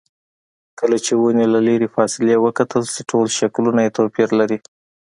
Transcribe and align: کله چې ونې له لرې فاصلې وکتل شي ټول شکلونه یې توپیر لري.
کله 0.79 0.97
چې 1.05 1.13
ونې 1.21 1.45
له 1.53 1.59
لرې 1.67 1.87
فاصلې 1.95 2.35
وکتل 2.45 2.83
شي 2.93 3.01
ټول 3.11 3.25
شکلونه 3.39 3.79
یې 3.85 3.95
توپیر 3.97 4.29
لري. 4.39 4.57